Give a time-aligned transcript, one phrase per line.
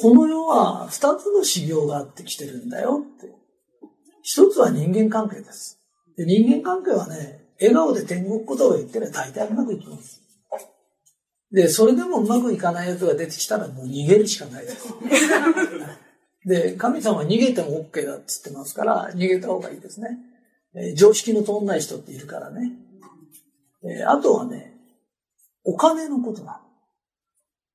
[0.00, 3.30] この世は二つの修行があってきてるんだよって。
[4.22, 5.78] 一つは人間関係です。
[6.16, 10.22] で人間関係はね、笑顔で天国言葉を言ってれば大体うまくいきます。
[11.52, 14.88] で、それでもうまくいかないやつが出てきたらもう逃げるしかないです。
[16.46, 20.18] で、神様は逃げても OK だって言ってますから、逃げた方がいいですね。
[20.74, 22.72] えー常識の通んない人っているからね。
[23.84, 24.74] えーあとはね、
[25.64, 26.69] お金のことなの。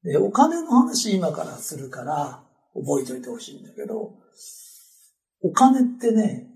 [0.06, 2.44] で、お金の話今からするから、
[2.76, 4.14] 覚えておいてほしいんだけど、
[5.42, 6.48] お金ってね、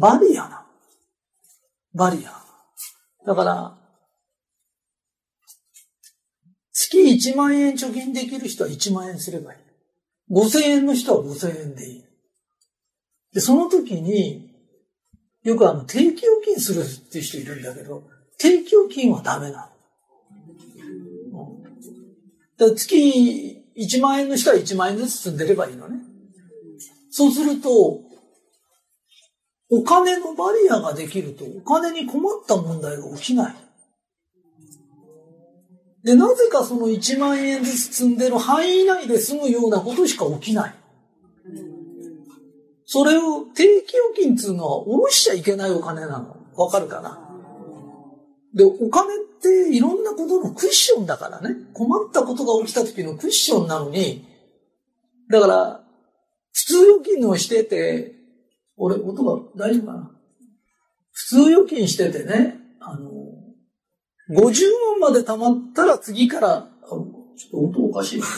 [0.00, 0.66] バリアな。
[1.94, 2.32] バリア。
[3.26, 3.78] だから、
[6.72, 10.34] 月1万円貯金できる人は1万円すればいい。
[10.34, 12.04] 5000円の人は5000円でいい。
[13.34, 14.50] で、その時に、
[15.42, 18.04] よくあの、定期預金するっていう人いるんだけど、
[18.38, 19.75] 定期預金はダメなの。
[22.58, 25.98] だから月1万円の人は1万円ずつ積んでればいいのね。
[27.10, 28.00] そうすると、
[29.68, 33.54] お金のバリアができると、お金に困った問題が起きない。
[36.04, 40.74] で、なぜかその1万円ずつ積んでる範囲内で済むようなことしか起きない。
[42.84, 46.36] それを定期預金っていうのは下ろしちゃいけないお金なの。
[46.54, 47.25] わかるかな？
[48.56, 51.54] で、お金っていろんなことのクッションだからね。
[51.74, 54.26] 困ったことが起きた時のクッションなのに、
[55.30, 55.84] だから、
[56.52, 58.14] 普通預金をしてて、
[58.78, 60.10] 俺、音が大丈夫かな？
[61.12, 63.10] 普通預金しててね、あの、
[64.30, 64.62] 50
[65.00, 68.26] 万まで貯まったら次から、あちょっと音おかしいな。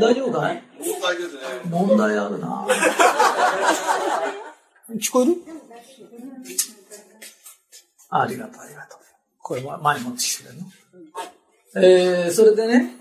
[0.00, 0.62] 大丈夫かい？
[0.80, 1.40] 問題ですね。
[1.70, 2.66] 問題あるな。
[5.00, 5.36] 聞こえる？
[8.14, 9.00] あありがとう、ありがとう。
[9.42, 10.66] これは前持ってきてくれるの
[11.76, 12.94] えー、それでね、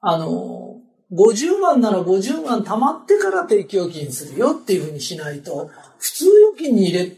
[0.00, 0.76] あの、
[1.12, 7.12] 50万なら50万貯まってから定期預金するよっていうふうにしないと、普通預金に入れ、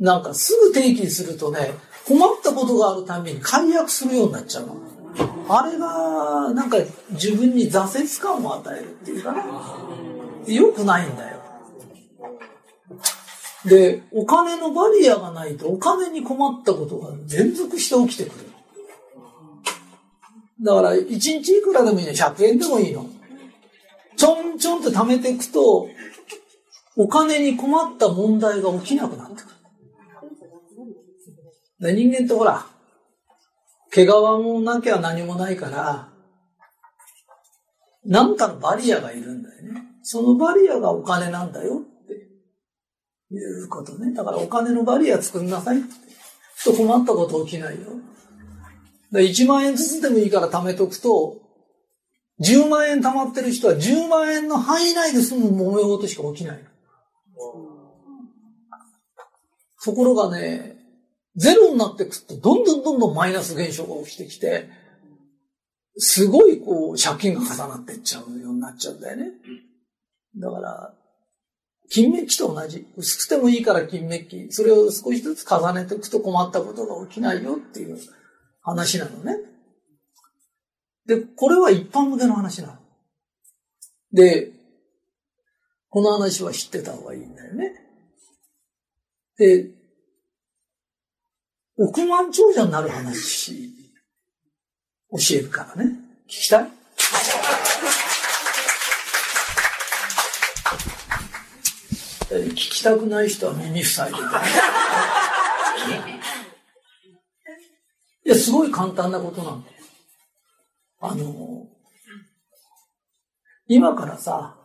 [0.00, 1.70] なんかすぐ定期するとね、
[2.04, 4.76] 困ったことがあるたびに解約するようになっちゃうの。
[5.48, 6.78] あれが、なんか
[7.12, 9.44] 自分に挫折感を与えるっていうかな。
[10.48, 11.40] 良くないんだよ。
[13.66, 18.50] で、お金のバリアがないとお金に困ったことが連続して起きてくる。
[20.62, 23.06] だから、1日いくらでもいいの、100円でもいいの。
[24.16, 25.88] ちょんちょんって貯めていくと、
[26.96, 29.54] お金に困った問題が起きなくなってくる。
[31.80, 32.66] で人間ってほら、
[33.90, 36.08] 毛皮もなきゃ何もないから、
[38.04, 39.82] なんかのバリアがいるんだよね。
[40.02, 41.82] そのバリアがお金なんだよ
[43.30, 44.12] いうことね。
[44.12, 46.10] だからお金のバリア作んなさいって。
[46.64, 47.88] と困ったこと起きないよ。
[49.12, 51.40] で1万円ずつでもいいから貯めとくと、
[52.40, 56.64] 10万円貯まってる人は10万円の範囲内で済む揉め事しか起きない。
[59.82, 60.76] ところがね、
[61.36, 64.68] ゼロになってくと、どんどんどんどんマイナス現象が起きてきて、
[65.96, 69.32] すごいこう、借金が重なってっちゃうようになっちゃうんだよね。
[70.36, 70.94] だから、
[71.90, 72.86] 金メッキと同じ。
[72.96, 74.52] 薄くてもいいから金メッキ。
[74.52, 77.98] それを少しずつ重ねていくと困ったことが起きないよっていう
[78.62, 79.36] 話なのね。
[81.04, 82.74] で、これは一般向けの話なの。
[84.12, 84.52] で、
[85.88, 87.72] この話は知ってた方がいいんだよね。
[89.36, 89.70] で、
[91.76, 93.68] 億万長者になる話、
[95.10, 95.98] 教えるからね。
[96.28, 96.70] 聞きたい？
[102.80, 104.18] きたくない人は耳塞いで。
[108.24, 109.76] いや、すごい簡単なことなんだよ。
[111.00, 111.66] あの、
[113.66, 114.56] 今からさ、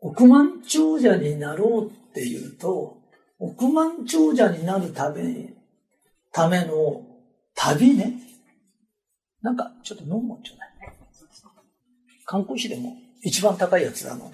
[0.00, 3.02] 億万長者になろうっていうと、
[3.38, 5.50] 億万長者になるために、
[6.32, 7.04] ための
[7.54, 8.14] 旅ね。
[9.42, 10.70] なんか、ちょっと飲むもんちょうだい？
[12.24, 14.32] 観光費でも一番高いやつだの。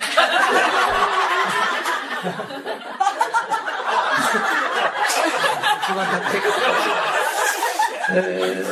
[8.10, 8.64] え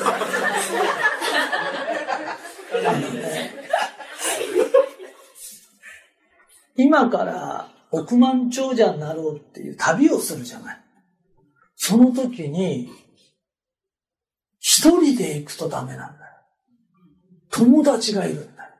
[6.76, 10.81] 今から億万長者になろうっていう旅をするじゃない。
[11.76, 12.90] その時に、
[14.58, 16.32] 一人で行くとダメなんだよ。
[17.50, 18.70] 友達がいるんだよ。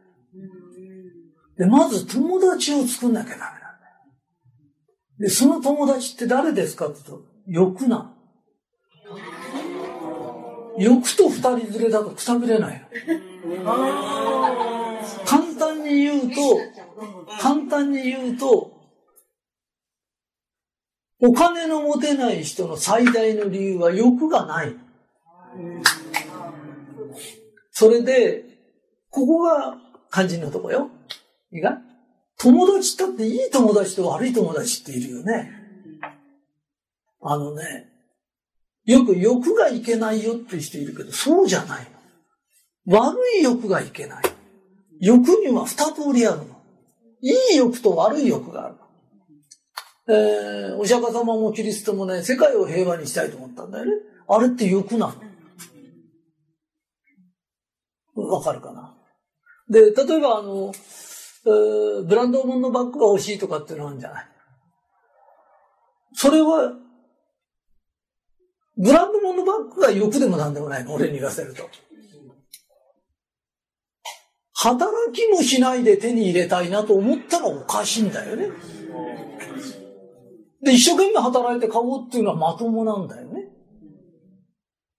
[1.59, 3.66] で、まず友達を作んなきゃダメだ。
[5.19, 8.13] で、その友達って誰ですかって言うと、欲な。
[10.79, 12.87] 欲と二人連れだとくたびれない
[15.25, 16.37] 簡単に言うと、
[17.41, 18.73] 簡単に言うと、
[21.19, 24.77] お金の持てない人の最大の理由は欲がない。
[27.71, 28.45] それで、
[29.09, 29.79] ここが
[30.13, 30.91] 肝心のとこよ。
[31.53, 31.81] いいか？
[32.47, 35.51] 友達だっていい友達と悪い友達っているよね。
[37.21, 37.89] あのね、
[38.85, 41.87] よく欲がいけないよっていう人いるけど、そうじゃない
[42.87, 42.99] の。
[42.99, 44.23] 悪い欲がいけない。
[45.01, 46.45] 欲には二通りあるの。
[47.21, 48.81] いい欲と悪い欲があるの。
[50.09, 53.91] えー、お釈迦様もキリストもね、世界を平和にしたいと思ったんだよね。
[54.29, 55.13] あれって欲な
[58.15, 58.25] の。
[58.31, 58.95] わかるかな
[59.69, 60.73] で、例えばあの、
[61.47, 64.27] ブランド物のバッグが欲しいとかっていうのあるんじゃない？
[66.13, 66.73] それは
[68.77, 71.63] ブランド物のバッグが欲でもなんでもないの、俺に言わせると。
[74.55, 78.49] 働きもしないで手に入れたいなと思ったらおかしいんだよね。
[80.63, 83.53] で、一生懸命働いて買おうっていうのはまともなんだよね。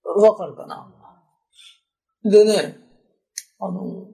[0.06, 0.88] わかるかな？
[2.24, 2.78] でね、
[3.60, 4.08] あの、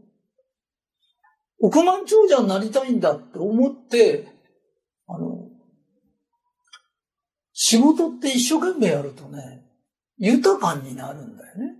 [1.63, 4.27] 億万長者になりたいんだって思って、
[5.07, 5.47] あの、
[7.53, 9.63] 仕事って一生懸命やるとね、
[10.17, 11.75] 豊かになるんだよね。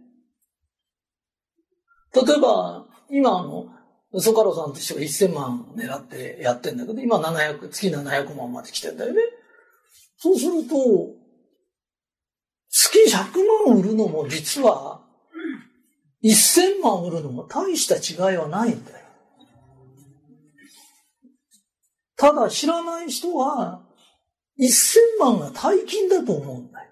[2.13, 9.19] 例えば、今あの、ソカロさんとしては1000万狙ってやってんだけど、今700、月700万まで来てんだよね。
[10.15, 10.75] そうすると、
[12.69, 15.03] 月100万売るのも実は、
[16.23, 19.02] 1000万売るのも大した違いはないんだよ。
[22.23, 23.81] ただ知らない人は、
[24.57, 26.89] 1000万が大金だと思うんだよ。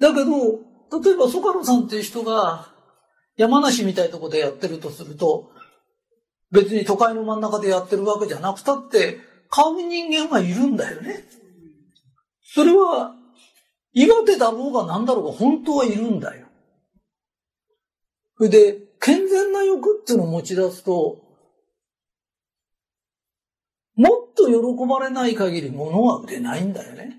[0.00, 2.72] だけど、例えばソカロさんっていう人が
[3.36, 5.50] 山梨みたいとこでやってるとすると、
[6.50, 9.18] 別に都会の真ん中でやってるわけじゃなくたって、
[9.50, 11.28] 買う人間はいるんだよね。
[12.42, 13.16] それは、
[13.92, 16.46] 岩手だろうが何だろうが本当はいるんだよ。
[18.38, 21.23] それで、健全な欲っていうのを持ち出すと、
[23.96, 27.18] もっと喜ばれない限り物は売れないんだよね。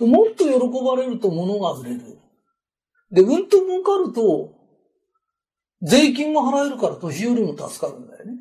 [0.00, 2.18] もっと喜ばれると物が売れる。
[3.12, 4.54] で、うんと儲かると、
[5.82, 8.32] 税金も払えるから年寄りも助かるんだよね。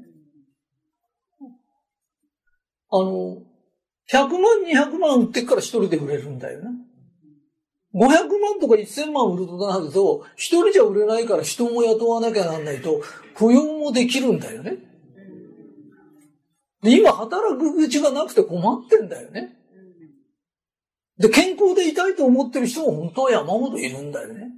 [2.94, 3.42] あの、
[4.12, 6.70] 100万、200万売ってから一人で売れるんだよね。
[7.94, 8.08] 500
[8.40, 13.02] 万とか1000万売るとなると、一人じゃ売れないから人も雇わなきゃなんないと、
[13.36, 14.78] 雇用もできるんだよね。
[16.84, 19.58] で、今働く口がなくて困ってんだよね。
[21.18, 24.50] で、健康でいたいと思ってる人も本当は山ほどいるんだよね。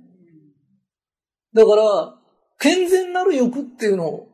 [1.54, 2.16] だから、
[2.60, 4.30] 健全なる欲っていうのを、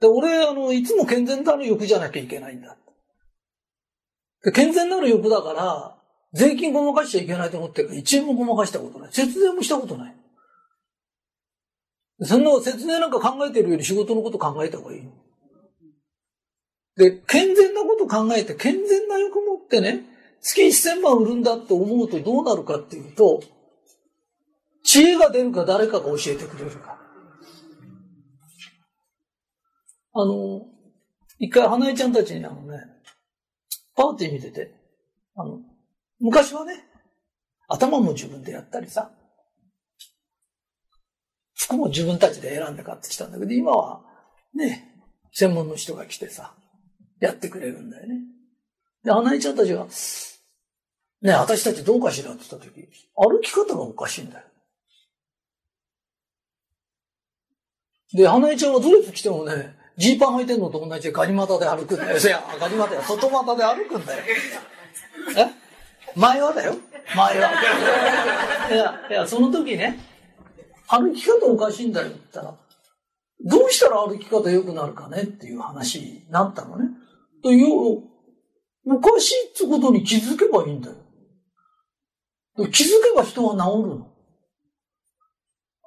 [0.00, 2.76] で俺、あの、いつも健全なる欲じゃなきゃいけないんだ。
[4.42, 5.96] で健全なる欲だから、
[6.32, 9.12] 税金ごまかしちゃいけないと思ってるから1円もごまかしたことない。
[9.12, 10.16] 節税もしたことない。
[12.22, 15.08] そんな節税なんか考えてるより仕事のこと考えた方がいい。
[17.00, 20.04] で、健全なこと考えて、健全な欲持ってね、
[20.42, 23.42] 月1000万売るんだって思うとどうなるかっていうと、
[24.84, 26.98] 知恵が出るか誰かが教えてくれるか。
[30.12, 30.66] あの、
[31.38, 32.84] 一回花江ちゃんたちにあのね、
[33.96, 34.74] パーティー見てて、
[35.36, 35.60] あの、
[36.20, 36.84] 昔はね、
[37.66, 39.10] 頭も自分でやったりさ、
[41.54, 44.02] 服も自分たちで選んで買ってきたんだけど、今は
[44.54, 44.86] ね、
[45.32, 46.54] 専門の人が来てさ、
[47.20, 48.16] やってくれるんだよね。
[49.04, 49.86] で、花江ちゃんたちが、
[51.22, 54.44] ね私たちどうかしらって言った時、歩き方がおかしいんだよ。
[58.12, 62.18] で、花江ちゃんはドレス着てもね、ジーパン履いてんのと同じでガニ股で歩くんだよ。
[62.18, 64.24] いや、ガニ股や、外股で歩くんだよ。
[65.36, 65.46] え？
[66.16, 66.74] 前はだよ。
[67.14, 67.50] 前は。
[68.70, 69.98] いや、いや、その時ね、
[70.88, 72.58] 歩き方おかしいんだよって言ったら、
[73.44, 76.88] どうしたら歩き方良くなるかねっていう話になったのね。
[77.42, 78.02] という、
[78.86, 80.96] おかしいってことに気づけばいいんだよ。
[82.72, 84.10] 気づけば人は治るの。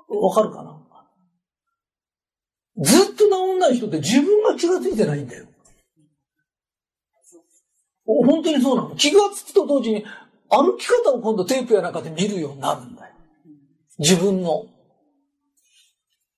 [0.10, 0.80] わかるかな？
[2.78, 5.46] ずっと治んない人って自分が気がついてないんだよ。
[8.06, 8.96] 本当にそうなの。
[8.96, 10.04] 気がつくと同時に
[10.50, 13.14] 歩き方を今度テープやなんかで見るようになるんだよ。
[14.00, 14.66] 自分の。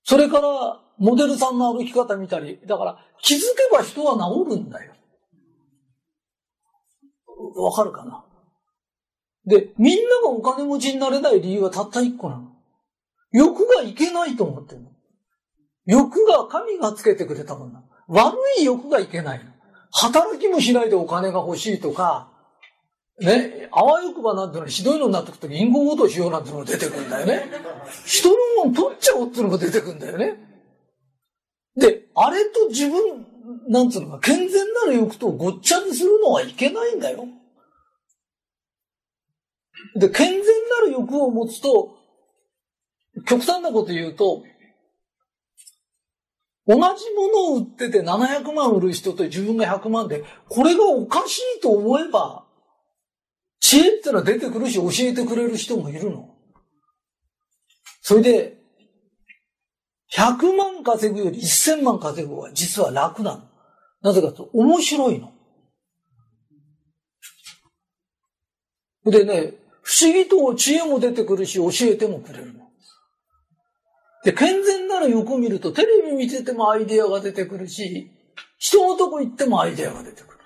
[0.04, 4.94] それから、モデルさんの歩き方見たり、だから気づけば人は治るんだよ。
[7.36, 8.24] わかるかな？
[9.46, 12.52] で、みんながお金持ちになれない理由はたった一個なの。
[13.32, 14.90] 欲がいけないと思ってるの。
[15.86, 17.84] 欲が神がつけてくれたもんな。
[18.08, 19.40] 悪い欲がいけない。
[19.92, 22.32] 働きもしないでお金が欲しいとか、
[23.20, 27.46] ね、あわよくばなんてのはひどいのになってくると銀行ごとしようなんてのが出てくるんだよね。
[28.04, 30.36] 人のもん取っちゃおうっていうのが出てくるんだよね。
[31.76, 33.26] で、あれと自分、
[33.68, 37.26] なんつうのか、健全なる欲とごっちゃにするのはいけないんだよ。
[39.94, 41.96] で、健全なる欲を持つと、
[43.26, 44.42] 極端なこと言うと、
[46.66, 52.44] 同じものを売ってて700万売る人と自分が100万で、これがおかしいと思えば、
[53.60, 56.34] 知恵ってのは出てくるし、教えてくれる人もいるの。
[58.02, 58.55] それで、
[60.12, 63.42] 100万稼ぐより1000万稼ぐ方が実は楽なの。
[64.02, 65.32] なぜかと面白いの。
[69.04, 72.66] でね、不思議と知恵も出てくるし、教えてもくれるの。
[74.24, 78.10] で、健全なる欲を見ると、テレビ見ててもアイデアが出てくるし、
[78.58, 80.36] 人のとこ行ってもアイデアが出てくる。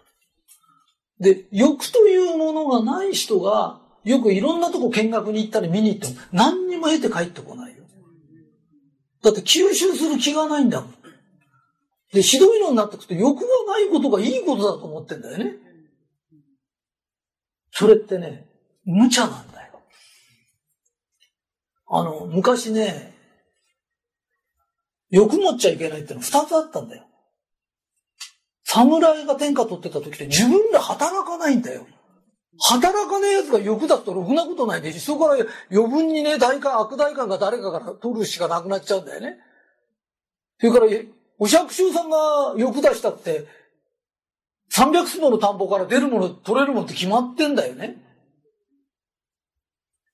[1.21, 7.70] で、欲というものがない人が、よくいろんなとこ見学に行ったり見に行っても、何にも得て帰ってこない。
[9.23, 10.95] だって吸収する気がないんだもん。
[12.13, 15.57] で、ひどいのになってくと欲がないことがいいことだと思ってんだよね。
[17.73, 18.49] それってね、
[18.85, 19.81] 無茶なんだよ。
[21.89, 23.15] あの、昔ね、
[25.11, 27.07] 欲持っちゃいけないっての二つあったんだよ。
[28.65, 31.87] 侍が天下取ってた時って自分で働かないんだよ。
[32.59, 39.39] 働かねえ奴が欲だとろくなことないでし、そこから余分にね、大官、悪大官が誰かから取るしかなくなっちゃうんだよね。
[40.59, 40.87] それから、
[41.39, 43.47] お百姓さんが欲出したって、
[44.73, 47.97] 300坪の田んぼから出るもの、取れるものって決まってんだよね。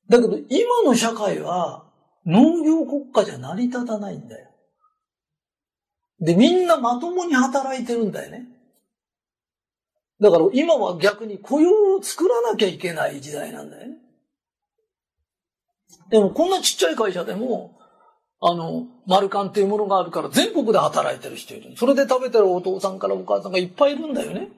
[0.08, 1.84] だけど、今の社会は、
[2.24, 4.50] 農業国家じゃ成り立たないんだよ。
[6.20, 8.46] で、みんなまともに働いてるんだよね。
[10.20, 13.96] だから今は逆に雇用を作らなきゃいけない時代なんだよね。
[16.10, 17.78] でもこんなちっちゃい会社でも、
[18.40, 21.76] あの、マルカンっていうものがあるから全国で働いてる人いる。
[21.76, 24.48] それで食べてるお父さんからお母さんがいっぱいいるんだよね。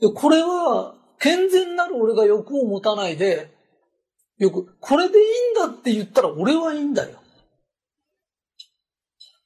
[0.00, 3.54] で、これは、健全なる俺が欲を持たないで、
[4.38, 7.18] よく、これでいいんだって言ったら俺はいいんだよ。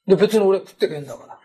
[0.07, 1.40] で、別に俺食ってけんだから。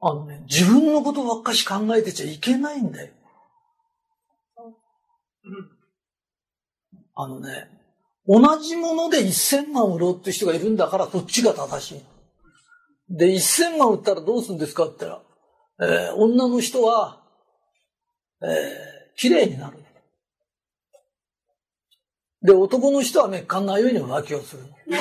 [0.00, 3.12] あのね、自分のことばっかし考えてちゃいけないんだよ。
[7.14, 7.68] あのね、
[8.26, 12.04] 同じもので1000万売ろうって人がいるんだからそっちが正しい。
[13.08, 15.12] で、1000万売ったらどうするんですかって言っ
[15.78, 17.22] たら、えー、女の人は、
[18.42, 18.48] えー、
[19.16, 19.78] 綺麗になる。
[22.42, 24.62] で、男の人は滅感ないように浮気をする。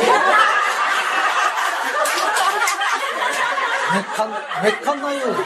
[4.16, 5.38] 感、滅感ないように。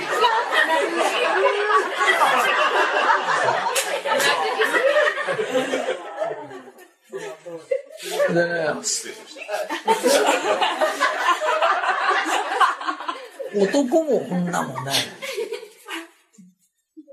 [8.34, 8.66] でね、
[13.54, 14.92] 男も女もね、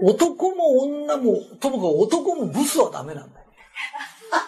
[0.00, 3.46] 男も女も、ともかく男もブスはダメなんだよ。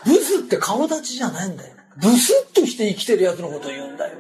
[0.04, 1.74] ブスって顔立ちじゃないんだよ。
[1.96, 4.18] ブスッとして生きてるやつのことを言うんだよ。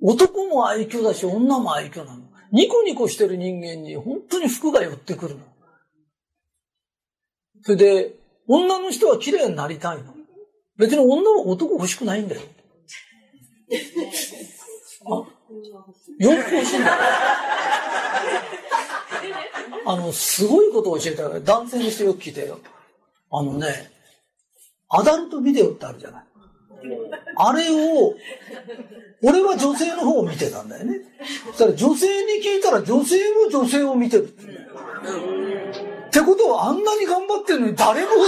[0.00, 2.22] 男も愛嬌だし、女も愛嬌なの。
[2.52, 5.40] ニコニコしてる人間に本当に服が寄ってくるの。
[7.62, 8.14] それで、
[8.46, 10.14] 女の人は綺麗になりたいの。
[10.78, 12.42] 別に女は男欲しくないんだよ。
[15.06, 15.24] あ、
[16.18, 16.98] 洋服欲しいんだ。
[19.84, 22.60] あの、すごいことを教えたら、男性の人よく聞いてよ。
[23.30, 23.90] あのね、
[24.88, 26.24] アダルトビデオってあるじゃない。
[27.36, 28.14] あれを、
[29.22, 31.00] 俺は女性の方を見てたんだよね。
[31.46, 34.48] そしたら女性に聞いたら女性も女性を見てるって。
[36.08, 38.26] ってことはあんなに頑張ってるのに誰も男は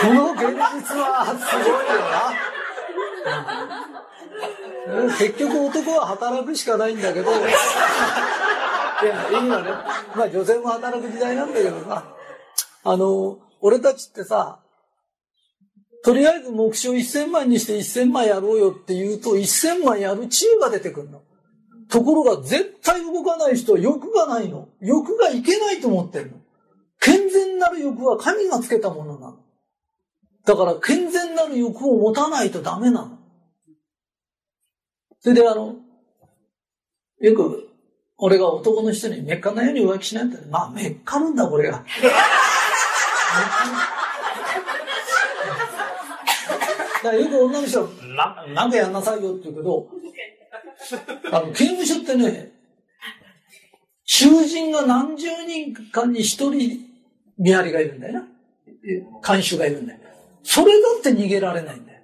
[0.00, 0.48] この現実
[1.00, 1.74] はすごいよ
[5.00, 5.16] な。
[5.18, 7.40] 結局男は働くしかないんだけど、いや、
[9.40, 9.70] いいのね。
[10.14, 12.04] まあ女性も働く時代なんだけどさ、
[12.84, 14.60] あの、俺たちってさ、
[16.04, 21.22] とりあえず目標1000万にして1000万やろうよって言うと1000万やる知恵が出てくるの。
[21.88, 24.68] ところが絶対動かない人は欲がないの。
[24.80, 26.36] 欲がいけないと思ってるの。
[27.00, 29.38] 健全なる欲は神がつけたものなの。
[30.44, 33.18] だから健全なる欲を持たないとダメなの。
[35.20, 35.76] それであの、
[37.20, 37.68] よく
[38.18, 41.84] 俺が男の人にめっかんないように浮気しないって、まあ、めっかるんだ、これが。
[47.02, 49.86] だからよく女の人は、な、なんかやんなさいよって言うけど、
[51.32, 52.52] あの、刑務所ってね、
[54.04, 56.80] 囚人が何十人かに一人
[57.38, 58.26] 見張りがいるんだよな。
[59.26, 60.00] 監修がいるんだよ。
[60.42, 61.98] それだって逃げられないんだよ。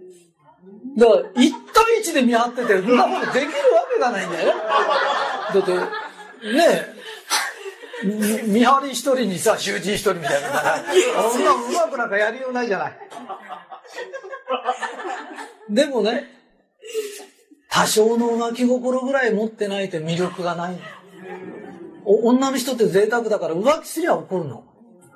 [0.99, 3.53] だから、一対一で見張ってて、そんなことできるわ
[3.93, 4.53] けがないんだよ。
[5.55, 6.94] だって、ねえ、
[8.03, 10.49] 見張り一人にさ、囚人一人みたいな。
[11.31, 12.99] そんなうまくなんかやりようないじゃない。
[15.71, 16.31] でもね、
[17.71, 20.79] 多少の浮気心ぐらい持ってないと魅力がない。
[22.05, 24.65] 女の人って贅沢だから浮気すりゃ怒るの。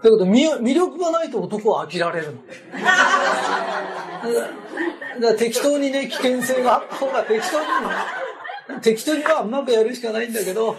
[0.03, 2.39] だけど魅力がないと男は飽きられるの。
[4.23, 7.61] だから適当にね、危険性があった方が適当
[8.75, 10.77] に、適当にはうまくやるしかないんだけど、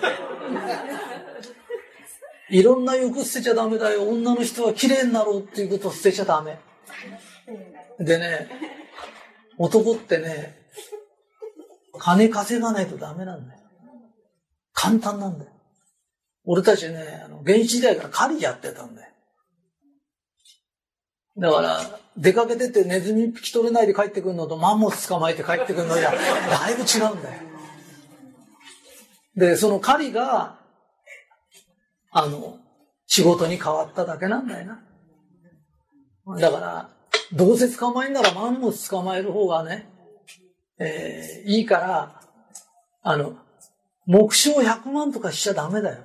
[2.50, 4.04] いろんな欲捨てちゃダメだよ。
[4.10, 6.60] 女の人は綺麗になろうっていうことを捨てちゃダメ。
[8.00, 8.50] でね、
[9.58, 10.58] 男ってね、
[12.00, 13.60] 金稼がないとダメなんだよ。
[14.74, 15.52] 簡単なんだよ。
[16.46, 19.14] 俺たちね、あの、原始時代から狩りやってたんだよ。
[21.38, 27.42] だから、出かけててネズミ引き取れないで帰ってくるのとマンモス捕まえて帰ってくるのじゃ、だいぶ違うんだよ。
[29.36, 30.59] で、その狩りが、
[32.12, 32.58] あの、
[33.06, 34.68] 仕事に変わっただけなんだよ
[36.26, 36.40] な。
[36.40, 36.90] だから、
[37.34, 39.90] どうせ捕まえんならマンモス捕まえる方がね、
[40.80, 42.22] えー、いいから、
[43.02, 43.36] あの、
[44.06, 46.04] 目標100万とかしちゃダメだよ。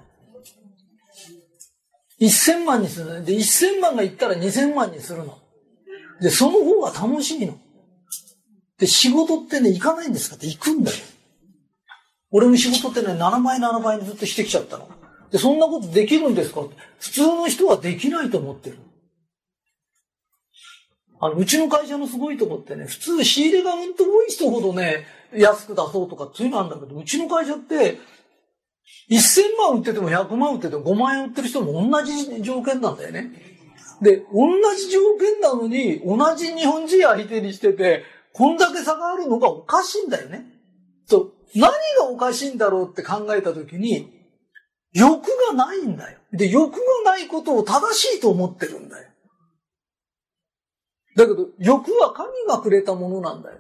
[2.21, 3.25] 1000万にする。
[3.25, 5.39] で、1000万がいったら2000万にするの。
[6.21, 7.59] で、その方が楽しいの。
[8.79, 10.97] で、仕事ってね、行かないんですかって行くんだよ。
[12.31, 14.89] 俺の仕事ってね、7倍7倍にずっとしてきちゃったの。
[15.35, 16.61] で、そんなことできるんですか？
[17.01, 18.79] 普通の人はできないと思ってる。
[21.21, 27.99] あの、うちの会社のすごいとこってね、普通仕入れがうんと多い人ほどね、安く出そうとかそういうのあるんだけど、うちの会社って、
[29.11, 33.33] 1000万売ってても100万売ってても5万円売ってる人も同じ条件なんだよね。
[34.03, 40.47] で、同じ条件なのに、同じ日本人相手にしてて、こんだけ差があるのがおかしいんだよね。
[41.07, 41.33] そう。
[41.57, 44.23] 何がおかしいんだろうって考えたときに、
[44.95, 46.19] 欲がないんだよ。
[46.33, 46.79] で、欲が
[47.11, 49.11] ないことを正しいと思ってるんだよ。
[51.17, 53.59] だけど、欲は神がくれたものなんだよ。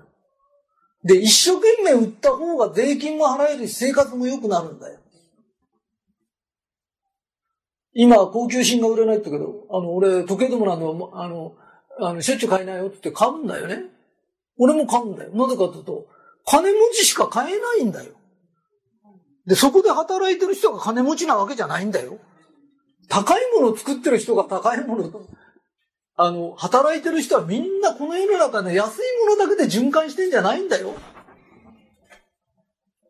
[1.05, 5.01] で、一生懸命売った方が税金も払えるし、生活も良くなるんだよ。
[7.93, 11.55] 今、高級品が売れないって言うけど、あの、俺、時計でもなんの、あの、
[12.01, 13.85] あの、しょっちゅう買えないよって買うんだよね。
[14.57, 15.31] 俺も買うんだよ。
[15.33, 16.07] なぜかというと、
[16.45, 18.13] 金持ちしか買えないんだよ。
[19.47, 22.19] で、そこで働いてる人が金持ちなわけじゃないんだよ。
[23.09, 25.11] 高いものを作ってる人が高いもの
[26.17, 30.95] あの、働いてる人はみんなこの世の中で安いものだけで循環してんじゃないんだよ。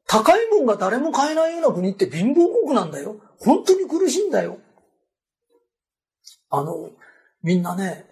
[0.07, 3.17] 高いもんが誰も買えないような国って貧乏国なんだよ。
[3.39, 4.59] 本当に苦しいんだよ。
[6.51, 6.91] あの、
[7.43, 8.07] みんなね、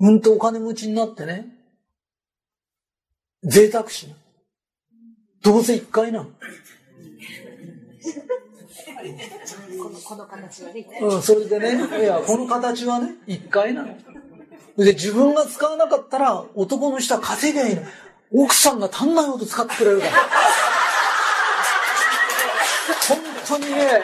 [0.00, 1.46] うんとお金持ちになってね、
[3.42, 4.14] 贅沢しな。
[5.42, 6.26] どうせ一回なの。
[9.78, 10.86] この、この形はね。
[11.00, 13.96] うん、それでね、いや、この形はね、一回なの。
[14.76, 17.82] で、自分が使わなかったら、男の人は稼げばいいの。
[18.32, 20.12] 奥さんが足んないほど使ってくれるから。
[23.08, 24.02] 本当にね、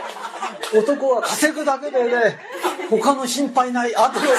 [0.74, 2.38] 男は稼ぐだけでね、
[2.90, 3.94] 他の心配ない。
[3.94, 4.32] あとでま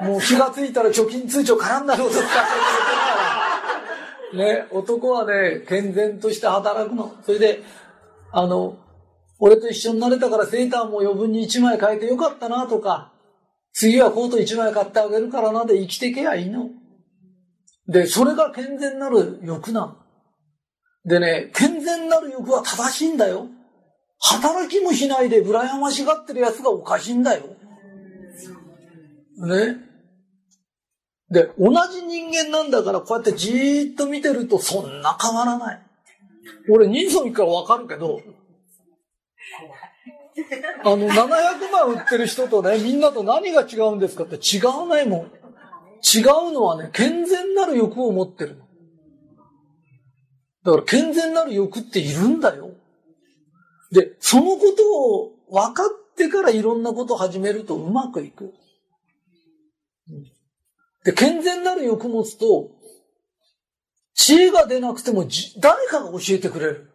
[0.00, 3.01] た、もう気がついたら貯金通帳絡んだほど使ってくれる。
[4.34, 7.14] ね、男はね、健全として働くの。
[7.24, 7.62] それで、
[8.32, 8.78] あの、
[9.38, 13.12] 俺と一緒になれたからセーターも余分に1枚変えてよかったなとか、
[13.72, 16.70] 次はコート1枚買ってあげるからなで生きてけやいいの。
[17.88, 19.96] で、それが健全なる欲なの。
[21.04, 23.48] でね、健全なる欲は正しいんだよ。
[24.20, 27.42] 働きもしないで羨ましがってる奴がおかしいんだよ。
[29.38, 29.91] ね。
[31.32, 35.82] で、同じ人間なんだからこうやってじーっと見てるとそんな変わらない。
[36.68, 38.20] 俺人相見からわかるけど、
[40.84, 45.20] あの、700万売ってる人とね、みんなと何が違うんですかって違わないもん。
[45.22, 48.60] 違うのはね、健全なる欲を持ってる。
[50.64, 52.72] だから健全なる欲っているんだよ。
[53.90, 58.52] で、そのことを分かってからいろんなことを始めるとうまくいく。
[61.04, 62.70] で、健全なる欲持つと、
[64.14, 65.26] 知恵が出なくても
[65.58, 66.92] 誰かが教えてくれる。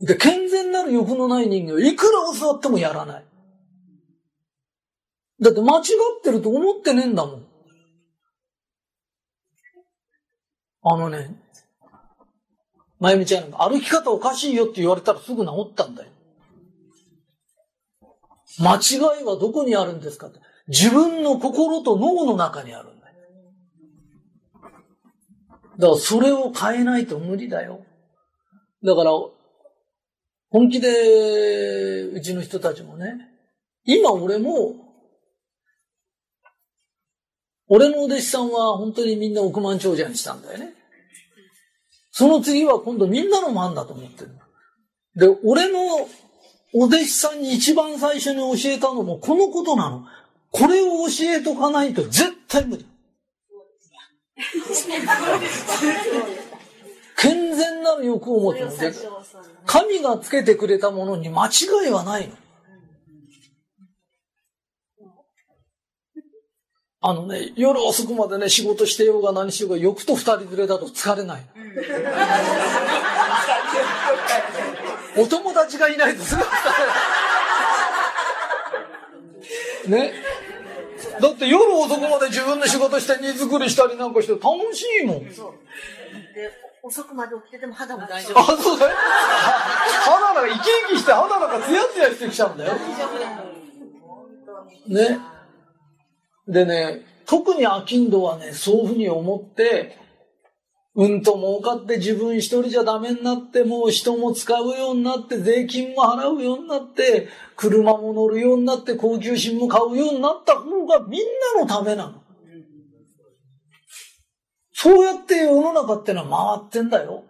[0.00, 3.24] で、健全なる欲のない人間をいくら教わってもやらない。
[5.40, 5.84] だって間違っ
[6.22, 7.46] てると思ってねえんだもん。
[10.84, 11.36] あのね、
[12.98, 16.10] まゆみちゃん歩き方おかしいよって言われたらすぐ治ったんだよ。
[18.58, 20.40] 間違いはどこにあるんですかって。
[20.68, 23.14] 自分の心と脳の中にあるんだよ。
[25.78, 27.84] だからそれを変えないと無理だよ。
[28.84, 29.10] だから、
[30.50, 33.14] 本気でうちの人たちもね、
[33.84, 34.92] 今俺も
[37.74, 40.74] 俺のお弟子さんは本当にみんな億万長者にしたんだよね。
[42.10, 44.30] その次は今度みんなの番だと思ってる。
[45.16, 45.78] で、俺の
[46.74, 50.04] お弟子さんに一番最初に教えたのもこのことなの。
[50.52, 52.86] これを教えとかないと絶対無理。
[57.16, 58.92] 健全なる欲を持つので、
[59.64, 62.34] 神がつけてくれたものに間違いはないの。
[67.04, 71.46] あのね、夜遅くまでね、仕事してようが何しようが、欲と二人連れだと疲れない。
[75.16, 76.46] お友達がいないとすぐ疲
[79.86, 80.10] れない。
[80.10, 80.31] ね。
[81.20, 85.26] だって夜遅くまで自分の仕事して荷造りしたりなんかして楽しいもん。
[86.84, 88.40] 遅くまで起きてても肌も大丈夫。
[88.40, 88.96] あ、そうだよ。
[88.96, 92.72] 肌が生き生きして肌なんかツヤツヤしてきちゃうんだよ。
[94.88, 95.18] ね。
[96.48, 99.96] でね、特にアキンドはね、そういうふうに思って、
[100.94, 111.22] うんと儲かって自分一人じゃダメになって、もう人も使うようになって、税金も払うようになって、車も乗るようになって、高級品も買うようになった方がみん
[111.56, 112.22] なのためなの。
[114.74, 117.24] そうやって世の中ってのは回ってんだよ。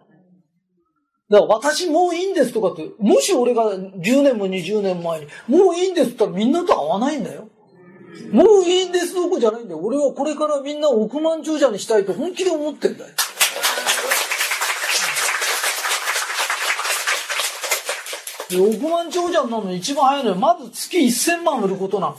[1.29, 7.47] だから私もういいんですとかって、もし俺が10年も20年前に、もういいんですって言ったらみんなと合わないんだよ。
[8.31, 9.79] もういいんですどこじゃないんだよ。
[9.79, 13.13] 俺はこれからみんな億万長者にしたいと本気で思ってんだよ。
[18.61, 22.15] 億万長者になるの一番早いのは、まず月1000万売ることなの。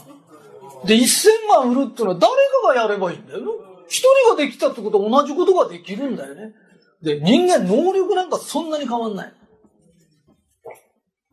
[0.85, 3.39] で、1000万売るってのは誰かがやればいいんだよ。
[3.87, 6.53] 一人ができたってことは同じことができるんだよね。
[7.01, 9.33] で、人間能力なんかそんなに変わんない。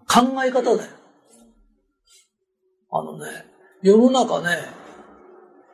[0.06, 0.90] 考え方だよ。
[2.90, 3.26] あのね、
[3.82, 4.58] 世の中ね、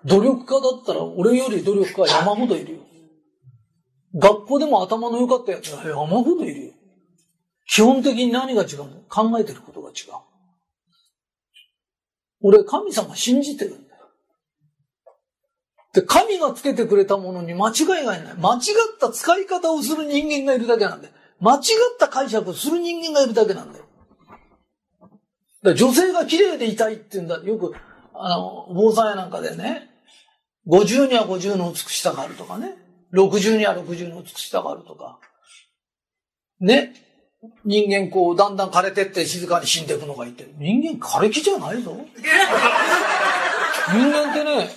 [0.05, 2.81] 努力家だったら俺より努力家は山ほどいるよ。
[4.15, 6.58] 学校でも頭の良かったやつが山ほどいる。
[7.69, 8.87] 基本的に何が違うの？
[9.09, 10.15] 考えてることが違う。
[12.41, 14.11] 俺、神様信じてるんだよ。
[15.93, 18.35] で、神がつけてくれたものに間違いがいない。
[18.35, 18.61] 間違っ
[18.99, 21.15] た使い方をする人間がいるだけなんだよ。
[21.41, 21.63] 間違っ
[21.99, 23.85] た解釈をする人間がいるだけなんだよ。
[25.63, 27.39] だ女性が綺麗でいたいって言うんだ。
[27.45, 27.75] よく
[28.15, 29.91] あの、坊さんやなんかでね、
[30.67, 32.75] 50には50の美しさがあるとかね、
[33.13, 35.19] 60には60の美しさがあるとか、
[36.61, 36.95] ね、
[37.65, 41.97] 人間こう、だんだん枯れてって静かに死んでいくのがいて、人間枯れ木じゃないぞ。
[43.91, 44.71] 人間ってね、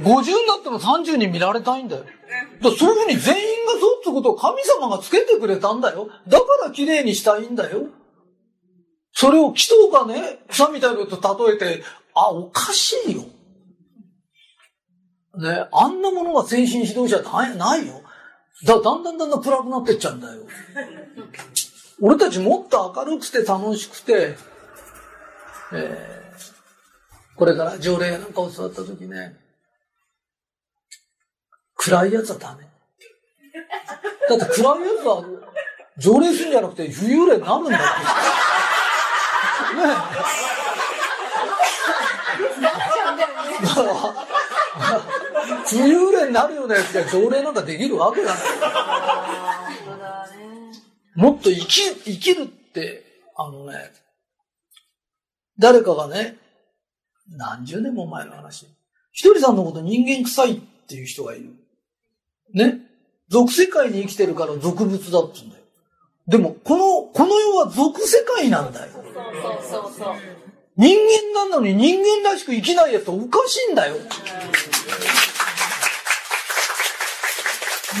[0.00, 2.04] 50になっても30に見られたいんだよ。
[2.62, 6.08] だそういうふうに全員がそうってことを神様がつけてくれたんだよ。
[6.26, 7.88] だから綺麗にしたいんだよ。
[9.12, 13.22] それを木とかね、草みたいなのと例えて、あ、おかしいよ。
[15.36, 18.02] ね、あんなものが精神指導者ないないよ。
[18.64, 20.42] だ、だんだんだんだん暗くなってっちゃうんだよ。
[22.00, 24.36] 俺たちもっと明るくて楽しくて、
[25.72, 29.36] えー、これから条例なんかを教わった時ね、
[31.76, 32.64] 暗いやつはダメ。
[34.28, 35.24] だって暗いやつは
[35.98, 37.84] 条例するんじゃなくて浮遊霊になるんだって。
[39.76, 39.84] ね
[45.66, 48.42] 浮遊 霊になるようなやつが条例なんかできるわけがない。
[51.14, 53.04] もっと生き、生きるって、
[53.36, 53.92] あのね、
[55.58, 56.36] 誰かがね、
[57.28, 58.66] 何十年も前の話。
[59.12, 61.50] ひとりさんのこと人間臭いっていう人がいる。
[62.52, 62.80] ね。
[63.28, 65.64] 俗世界に生きてるから俗物だって言うんだよ。
[66.26, 68.92] でも、この、この世は俗世界なんだよ。
[68.92, 70.14] そうそうそうそう。
[70.76, 70.98] 人
[71.34, 73.94] 間なのに人間らしく生きないやつおかしいんだよ。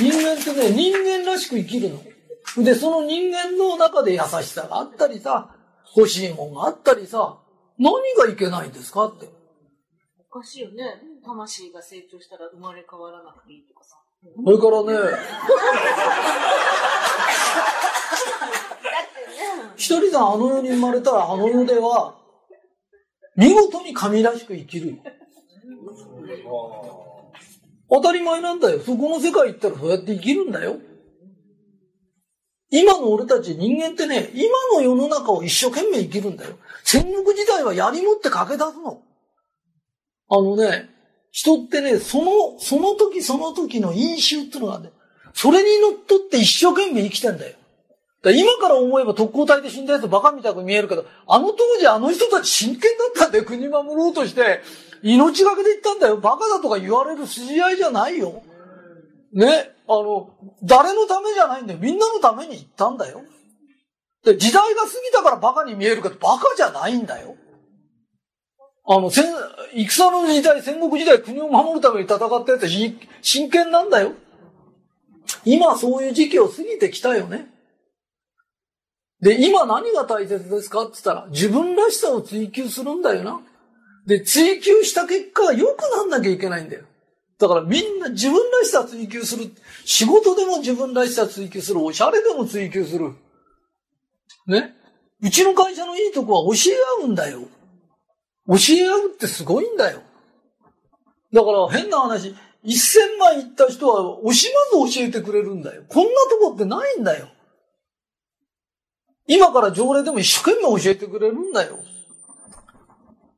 [0.00, 2.02] 人間ってね、人間らしく生きるの。
[2.62, 5.54] で、その人間の中で優しさがあったりさ、
[5.96, 7.38] 欲しいもんがあったりさ、
[7.78, 9.28] 何がいけないんですかって。
[10.30, 11.00] おかしいよね。
[11.24, 13.96] 魂が成長したら生まれ変わらなくていいとかさ。
[14.22, 15.16] それからね、
[19.76, 22.16] 一人があの世に生まれたらあの世では、
[23.36, 24.98] 見事に神らしく生きるよ。
[27.90, 28.80] 当たり前なんだよ。
[28.80, 30.76] そこの世界行ったらそうやって生きるんだよ。
[32.76, 36.56] 今の俺たち人間ってね、今の世の中を一生懸命生きるんだよ。
[36.82, 39.00] 戦国時代は槍持って駆け出すの。
[40.28, 40.88] あのね、
[41.30, 44.90] 人ってね、その、その時その時の因習ってのがね、
[45.34, 47.52] それにのっとって一生懸命生きてんだよ。
[47.52, 47.60] だか
[48.24, 53.44] ら今から思えば特攻隊で死んだやつバカみたく見えるけど、あの当時あの人たち真剣だったんだよ。
[53.44, 54.62] 国守ろうとして、
[55.04, 56.16] 命がけで言ったんだよ。
[56.16, 58.42] バカだとか言われる筋合いじゃないよ。
[59.32, 59.73] ね。
[59.86, 60.30] あの、
[60.62, 61.78] 誰のためじゃないんだよ。
[61.80, 63.22] みんなのために言ったんだよ。
[64.24, 67.36] で、時代が過ぎたからバカに見えるけど、バカじゃないんだよ。
[68.86, 69.24] あの、戦、
[69.74, 72.68] 戦の時代、戦国時代、国を守るために戦ったやつは
[73.22, 74.12] 真剣なんだよ。
[75.44, 77.48] 今そういう時期を過ぎてきたよね。
[79.20, 83.40] で、今何が大切ですかって言ったら、自分らしさを追求するんだよな。
[84.06, 86.84] で、追求した結果、良くなんなきゃいけないんだよ。
[87.44, 89.52] だからみんな自分らしさ追求する。
[89.84, 91.84] 仕事でも自分らしさ追求する。
[91.84, 93.12] おしゃれでも追求する。
[94.46, 94.74] ね？
[95.20, 97.40] うちの会社のいいとこは教え合うんだよ。
[98.48, 100.00] 教え合うってすごいんだよ。
[101.34, 105.82] だから変な話、1000万行った人は惜しまず教えてくれるんだよ。
[105.86, 107.28] こんなとこってないんだよ。
[109.26, 111.78] 今から条例でも一生懸命教えてくれるんだよ。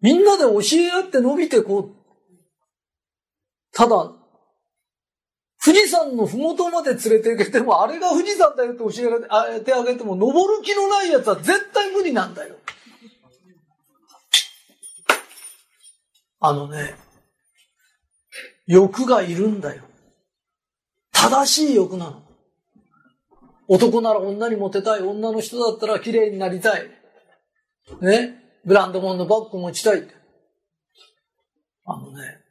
[0.01, 2.06] みんなで教え合って伸びてこう。
[3.77, 4.11] ただ、
[5.63, 8.89] 富士山のふもとまで連れて行けても、あれが富士山だよって教
[9.55, 12.57] えてあげても、登る気のない奴は絶対無理なんだよ。
[16.41, 16.95] あのね、
[18.67, 19.83] 欲がいるんだよ。
[21.13, 22.23] 正しい欲なの。
[23.69, 25.01] 男なら女にモテたい。
[25.01, 26.89] 女の人だったら綺麗になりたい。
[28.01, 28.43] ね？
[28.65, 30.09] ブランド物のバッグ持ちたい。
[31.85, 32.46] あのね、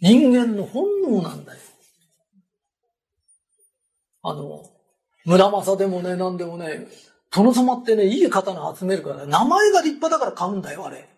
[0.00, 1.58] 人間の本能なんだよ。
[4.22, 4.64] あの、
[5.24, 6.86] 村正でもね、なんでもね、
[7.30, 11.08] 殿様ってね、いい刀集めるからね、名前が立派だから買うんだよ、あれ。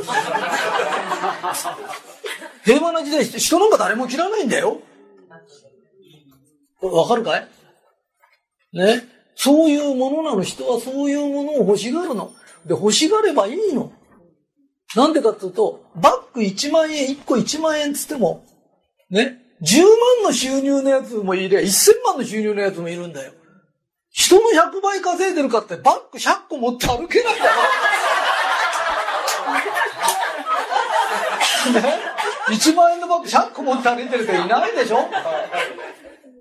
[2.64, 4.80] 平和な時代して人なんか誰も切らないんだよ。
[6.80, 7.48] わかるかい？
[8.72, 9.04] ね？
[9.34, 10.42] そういうものなの。
[10.42, 12.32] 人はそういうものを欲しがるの。
[12.66, 13.92] で、欲しがればいいの。
[14.96, 18.44] なんでかっていうと、バッグ1万円、1個1万円つっても、
[19.08, 19.88] ね、10万
[20.24, 23.32] の収入のやつもいれ、1000万の収入のやつもいるんだよ。
[24.10, 27.50] 人の100倍稼いでるかってバッグ100個持って歩けないんだよ。
[31.72, 31.98] ね、
[32.48, 35.08] 1万円のバッグ100個持って歩いてる人いないでしょ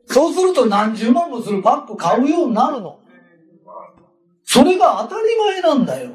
[0.08, 3.00] そうすると何十万もするバッグ買うようになるの。
[4.44, 6.14] それが当たり前なんだよ。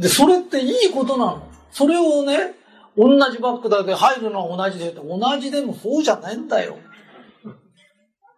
[0.00, 1.46] で、それっていいことなの？
[1.70, 2.54] それをね、
[2.96, 6.78] 同じバッグだけ入るのは同じで、同じでもそうじゃないんだよ。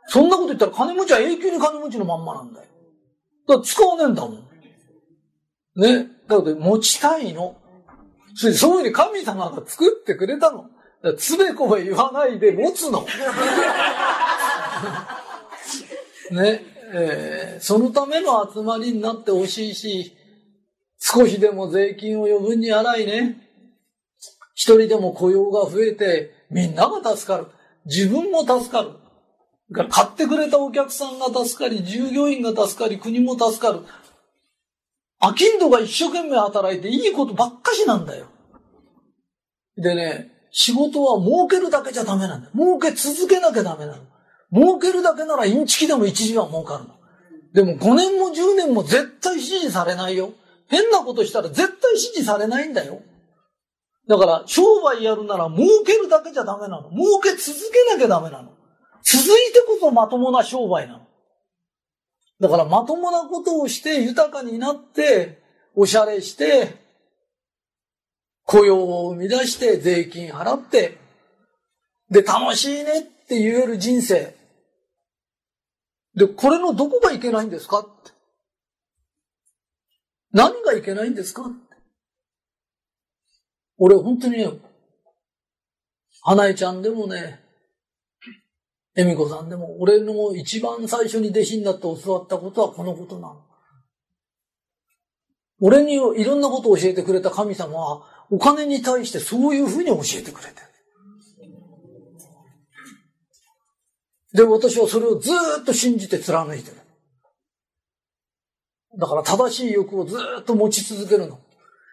[0.08, 2.66] そんなこと言ったら金持ちは永久に金持ちのまんまなんだよ。
[3.46, 4.44] だから使わねえんだもん。
[5.76, 6.08] ね？
[6.28, 7.56] だから持ちたいの。
[8.34, 10.66] それそういうふうに神様が作ってくれたの。
[11.16, 13.06] つべこべ言わないで持つの。
[16.32, 16.64] ね？
[16.94, 20.14] えー、そのための集まりになってほしいし、
[21.04, 23.36] 少しでも税金を余分に払いね。
[24.54, 27.48] 一人でも雇用が増えて、みんなが助かる。
[27.86, 28.90] 自分も助かる。
[29.90, 33.80] 買ってくれたお客さんが助かり、従業員が助かり、国も助かる。
[35.18, 38.26] アキンドが一生懸命働いていいことばっかしなんだよ。
[39.76, 42.52] でね、仕事は儲けるだけじゃダメなんだよ。
[42.54, 44.02] 儲け続けなきゃダメなの。
[44.54, 46.94] 儲けるだけならインチキでも一時は儲かるの。
[47.54, 50.32] でも5年も10年も絶対支持されないよ。
[50.72, 53.02] 変なことしたら絶対支持されないんだよ。
[54.08, 56.90] だから商売やるなら儲けるだけじゃダメなの。
[56.90, 58.54] 儲け続けなきゃダメなの。
[59.04, 61.06] 続いてこそまともな商売なの。
[62.40, 65.42] だからまともなことをして豊かになって、
[65.74, 66.74] おしゃれして、
[68.44, 70.96] 雇用を生み出して税金払って、
[72.10, 74.34] で、楽しいねって言える人生。
[76.14, 78.21] で、これのどこがいけないんですかって。
[80.32, 81.50] 何がいけないんですか？
[83.78, 84.50] 俺本当にね、
[86.22, 87.40] 花江ちゃんでもね、
[88.94, 93.42] 恵美子さんでも、俺の一番最初に弟子になって教わったことはこのことなの。
[95.60, 100.66] 俺にいろんなことを教えてくれた神様は、お金に対してそういうふうに教えてくれてる。
[104.34, 106.81] で、私はそれをずっと信じて貫いてる。
[108.98, 111.40] だから正しい欲をずーっと持ち続けるの。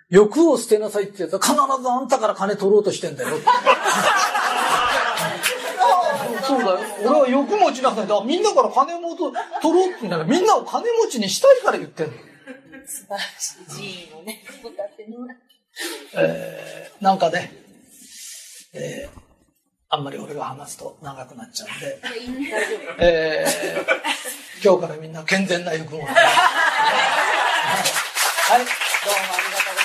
[0.10, 3.30] 欲を捨てなさいって言うと必ずあんたから金取ろうとしてんだよ。
[6.44, 6.80] そうだよ。
[7.06, 8.08] 俺は欲持ちなさい。
[8.08, 9.32] だからみんなから金もと
[9.62, 12.14] 取ろうって言うんだから、みんなを金持ちにしたいから言ってんの。
[12.86, 13.52] 素晴らし
[14.02, 15.16] い寺院をね、 歌ってみ。
[16.16, 17.54] えー、なんかね、
[18.74, 19.29] えー、
[19.92, 22.00] あんまり俺が話すと長くなっちゃうんで、
[23.00, 26.02] えー、今日からみんな健全な欲望を。
[26.06, 26.16] はい、
[28.60, 29.79] どうもありがとうございました。